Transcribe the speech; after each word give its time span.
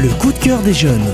Le 0.00 0.16
coup 0.20 0.32
de 0.32 0.38
cœur 0.38 0.62
des 0.62 0.74
jeunes. 0.74 1.12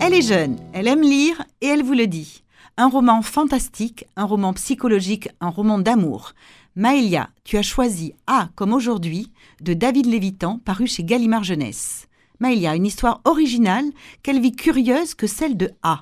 Elle 0.00 0.14
est 0.14 0.28
jeune, 0.28 0.56
elle 0.72 0.88
aime 0.88 1.02
lire 1.02 1.40
et 1.60 1.68
elle 1.68 1.84
vous 1.84 1.92
le 1.92 2.08
dit. 2.08 2.42
Un 2.76 2.88
roman 2.88 3.22
fantastique, 3.22 4.06
un 4.16 4.24
roman 4.24 4.52
psychologique, 4.52 5.28
un 5.40 5.50
roman 5.50 5.78
d'amour. 5.78 6.32
Maëlia, 6.74 7.28
tu 7.44 7.56
as 7.56 7.62
choisi 7.62 8.14
A 8.26 8.48
comme 8.56 8.72
aujourd'hui 8.72 9.30
de 9.60 9.74
David 9.74 10.06
Lévitan, 10.06 10.58
paru 10.58 10.88
chez 10.88 11.04
Gallimard 11.04 11.44
Jeunesse. 11.44 12.08
Maëlia, 12.40 12.74
une 12.74 12.86
histoire 12.86 13.20
originale, 13.26 13.86
quelle 14.24 14.40
vie 14.40 14.50
curieuse 14.50 15.14
que 15.14 15.28
celle 15.28 15.56
de 15.56 15.70
A. 15.84 16.00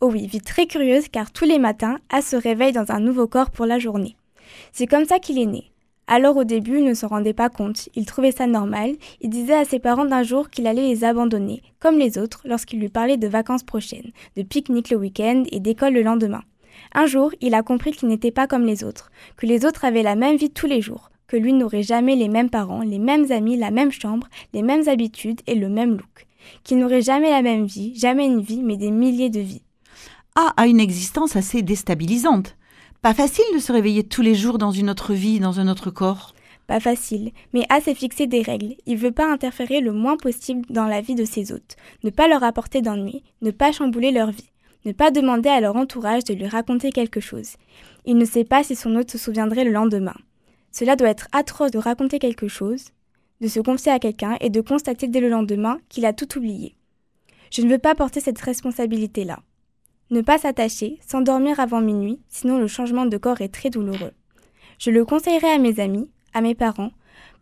Oh 0.00 0.10
oui, 0.10 0.26
vie 0.26 0.40
très 0.40 0.66
curieuse 0.66 1.06
car 1.06 1.30
tous 1.30 1.44
les 1.44 1.60
matins, 1.60 2.00
A 2.10 2.22
se 2.22 2.34
réveille 2.34 2.72
dans 2.72 2.90
un 2.90 2.98
nouveau 2.98 3.28
corps 3.28 3.52
pour 3.52 3.66
la 3.66 3.78
journée. 3.78 4.16
C'est 4.72 4.88
comme 4.88 5.04
ça 5.04 5.20
qu'il 5.20 5.38
est 5.38 5.46
né. 5.46 5.70
Alors 6.10 6.38
au 6.38 6.44
début, 6.44 6.78
il 6.78 6.86
ne 6.86 6.94
s'en 6.94 7.08
rendait 7.08 7.34
pas 7.34 7.50
compte, 7.50 7.90
il 7.94 8.06
trouvait 8.06 8.32
ça 8.32 8.46
normal, 8.46 8.96
il 9.20 9.28
disait 9.28 9.54
à 9.54 9.66
ses 9.66 9.78
parents 9.78 10.06
d'un 10.06 10.22
jour 10.22 10.48
qu'il 10.48 10.66
allait 10.66 10.88
les 10.88 11.04
abandonner, 11.04 11.62
comme 11.80 11.98
les 11.98 12.16
autres, 12.16 12.40
lorsqu'il 12.46 12.80
lui 12.80 12.88
parlait 12.88 13.18
de 13.18 13.28
vacances 13.28 13.62
prochaines, 13.62 14.12
de 14.34 14.42
pique-nique 14.42 14.88
le 14.88 14.96
week-end 14.96 15.44
et 15.52 15.60
d'école 15.60 15.92
le 15.92 16.02
lendemain. 16.02 16.42
Un 16.94 17.04
jour, 17.04 17.30
il 17.42 17.52
a 17.52 17.62
compris 17.62 17.92
qu'il 17.92 18.08
n'était 18.08 18.30
pas 18.30 18.46
comme 18.46 18.64
les 18.64 18.84
autres, 18.84 19.10
que 19.36 19.44
les 19.44 19.66
autres 19.66 19.84
avaient 19.84 20.02
la 20.02 20.16
même 20.16 20.38
vie 20.38 20.48
tous 20.48 20.66
les 20.66 20.80
jours, 20.80 21.10
que 21.26 21.36
lui 21.36 21.52
n'aurait 21.52 21.82
jamais 21.82 22.16
les 22.16 22.28
mêmes 22.28 22.48
parents, 22.48 22.80
les 22.80 22.98
mêmes 22.98 23.30
amis, 23.30 23.58
la 23.58 23.70
même 23.70 23.92
chambre, 23.92 24.28
les 24.54 24.62
mêmes 24.62 24.88
habitudes 24.88 25.42
et 25.46 25.56
le 25.56 25.68
même 25.68 25.92
look, 25.92 26.26
qu'il 26.64 26.78
n'aurait 26.78 27.02
jamais 27.02 27.28
la 27.28 27.42
même 27.42 27.66
vie, 27.66 27.94
jamais 27.94 28.24
une 28.24 28.40
vie, 28.40 28.62
mais 28.62 28.78
des 28.78 28.90
milliers 28.90 29.28
de 29.28 29.40
vies. 29.40 29.62
A 30.36 30.54
a 30.56 30.66
une 30.66 30.80
existence 30.80 31.36
assez 31.36 31.60
déstabilisante. 31.60 32.56
Pas 33.00 33.14
facile 33.14 33.44
de 33.54 33.60
se 33.60 33.70
réveiller 33.70 34.02
tous 34.02 34.22
les 34.22 34.34
jours 34.34 34.58
dans 34.58 34.72
une 34.72 34.90
autre 34.90 35.14
vie, 35.14 35.38
dans 35.38 35.60
un 35.60 35.68
autre 35.68 35.92
corps. 35.92 36.34
Pas 36.66 36.80
facile, 36.80 37.30
mais 37.52 37.64
A 37.68 37.80
s'est 37.80 37.94
fixé 37.94 38.26
des 38.26 38.42
règles. 38.42 38.74
Il 38.86 38.96
veut 38.96 39.12
pas 39.12 39.32
interférer 39.32 39.80
le 39.80 39.92
moins 39.92 40.16
possible 40.16 40.66
dans 40.68 40.86
la 40.86 41.00
vie 41.00 41.14
de 41.14 41.24
ses 41.24 41.52
hôtes, 41.52 41.76
ne 42.02 42.10
pas 42.10 42.26
leur 42.26 42.42
apporter 42.42 42.82
d'ennui, 42.82 43.22
ne 43.40 43.52
pas 43.52 43.70
chambouler 43.70 44.10
leur 44.10 44.32
vie, 44.32 44.50
ne 44.84 44.90
pas 44.90 45.12
demander 45.12 45.48
à 45.48 45.60
leur 45.60 45.76
entourage 45.76 46.24
de 46.24 46.34
lui 46.34 46.48
raconter 46.48 46.90
quelque 46.90 47.20
chose. 47.20 47.52
Il 48.04 48.18
ne 48.18 48.24
sait 48.24 48.44
pas 48.44 48.64
si 48.64 48.74
son 48.74 48.96
hôte 48.96 49.12
se 49.12 49.18
souviendrait 49.18 49.64
le 49.64 49.70
lendemain. 49.70 50.16
Cela 50.72 50.96
doit 50.96 51.10
être 51.10 51.28
atroce 51.30 51.70
de 51.70 51.78
raconter 51.78 52.18
quelque 52.18 52.48
chose, 52.48 52.86
de 53.40 53.46
se 53.46 53.60
confier 53.60 53.92
à 53.92 54.00
quelqu'un 54.00 54.36
et 54.40 54.50
de 54.50 54.60
constater 54.60 55.06
dès 55.06 55.20
le 55.20 55.28
lendemain 55.28 55.78
qu'il 55.88 56.04
a 56.04 56.12
tout 56.12 56.36
oublié. 56.36 56.74
Je 57.52 57.62
ne 57.62 57.70
veux 57.70 57.78
pas 57.78 57.94
porter 57.94 58.18
cette 58.18 58.40
responsabilité-là. 58.40 59.38
Ne 60.10 60.22
pas 60.22 60.38
s'attacher, 60.38 60.98
s'endormir 61.06 61.60
avant 61.60 61.82
minuit, 61.82 62.18
sinon 62.28 62.56
le 62.56 62.66
changement 62.66 63.04
de 63.04 63.18
corps 63.18 63.42
est 63.42 63.52
très 63.52 63.68
douloureux. 63.68 64.12
Je 64.78 64.90
le 64.90 65.04
conseillerais 65.04 65.52
à 65.52 65.58
mes 65.58 65.80
amis, 65.80 66.10
à 66.32 66.40
mes 66.40 66.54
parents, 66.54 66.92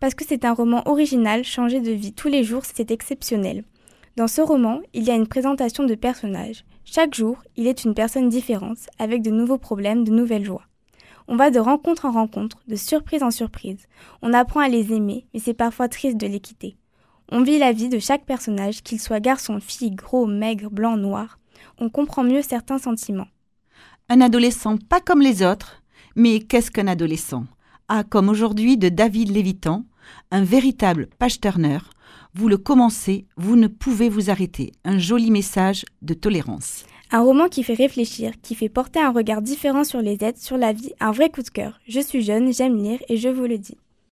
parce 0.01 0.15
que 0.15 0.25
c'est 0.27 0.45
un 0.45 0.53
roman 0.53 0.83
original, 0.87 1.45
changer 1.45 1.81
de 1.81 1.93
vie 1.93 2.13
tous 2.13 2.27
les 2.27 2.43
jours, 2.43 2.65
c'est 2.65 2.91
exceptionnel. 2.91 3.63
Dans 4.17 4.27
ce 4.27 4.41
roman, 4.41 4.81
il 4.95 5.05
y 5.05 5.13
a 5.13 5.15
une 5.15 5.29
présentation 5.29 5.85
de 5.85 5.95
personnages. 5.95 6.65
Chaque 6.85 7.15
jour, 7.15 7.41
il 7.57 7.69
est 7.69 7.85
une 7.85 7.95
personne 7.95 8.29
différente, 8.29 8.79
avec 8.99 9.23
de 9.23 9.31
nouveaux 9.31 9.59
problèmes, 9.59 10.03
de 10.03 10.11
nouvelles 10.11 10.45
joies. 10.45 10.67
On 11.29 11.37
va 11.37 11.51
de 11.51 11.61
rencontre 11.61 12.05
en 12.05 12.13
rencontre, 12.13 12.59
de 12.67 12.77
surprise 12.77 13.23
en 13.23 13.31
surprise. 13.31 13.87
On 14.23 14.33
apprend 14.33 14.61
à 14.61 14.69
les 14.69 14.93
aimer, 14.93 15.27
mais 15.33 15.41
c'est 15.41 15.55
parfois 15.55 15.89
triste 15.89 16.17
de 16.17 16.27
les 16.27 16.41
quitter. 16.41 16.77
On 17.31 17.43
vit 17.43 17.59
la 17.59 17.73
vie 17.73 17.89
de 17.89 18.01
chaque 18.01 18.25
personnage, 18.25 18.83
qu'il 18.83 19.01
soit 19.01 19.21
garçon, 19.21 19.61
fille, 19.61 19.93
gros, 19.93 20.27
maigre, 20.27 20.69
blanc, 20.71 20.97
noir 20.97 21.39
on 21.79 21.91
comprend 21.91 22.25
mieux 22.25 22.43
certains 22.43 22.79
sentiments. 22.79 23.29
Un 24.09 24.21
adolescent 24.21 24.77
pas 24.77 25.01
comme 25.01 25.21
les 25.21 25.43
autres, 25.43 25.83
mais 26.15 26.41
qu'est-ce 26.41 26.71
qu'un 26.71 26.87
adolescent? 26.87 27.45
Ah, 27.89 28.05
comme 28.05 28.29
aujourd'hui 28.29 28.77
de 28.77 28.89
David 28.89 29.31
Lévitan, 29.31 29.85
un 30.31 30.45
véritable 30.45 31.09
page-turner. 31.19 31.79
Vous 32.35 32.49
le 32.49 32.57
commencez, 32.57 33.27
vous 33.37 33.57
ne 33.57 33.67
pouvez 33.67 34.09
vous 34.09 34.31
arrêter. 34.31 34.73
Un 34.85 34.99
joli 34.99 35.31
message 35.31 35.85
de 36.03 36.15
tolérance. 36.15 36.85
Un 37.13 37.21
roman 37.21 37.49
qui 37.49 37.63
fait 37.63 37.75
réfléchir, 37.75 38.33
qui 38.43 38.55
fait 38.55 38.69
porter 38.69 38.99
un 38.99 39.13
regard 39.13 39.41
différent 39.41 39.85
sur 39.85 40.01
les 40.01 40.19
êtres, 40.23 40.41
sur 40.41 40.57
la 40.57 40.73
vie, 40.73 40.93
un 41.01 41.13
vrai 41.13 41.31
coup 41.31 41.43
de 41.43 41.51
cœur. 41.51 41.79
Je 41.87 42.01
suis 42.01 42.23
jeune, 42.23 42.53
j'aime 42.53 42.77
lire 42.77 42.99
et 43.09 43.17
je 43.17 43.29
vous 43.29 43.45
le 43.45 43.59
dis. 43.59 43.77